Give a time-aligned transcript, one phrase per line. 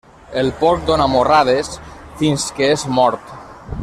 [0.41, 1.69] El porc dóna morrades
[2.23, 3.37] fins que és mort.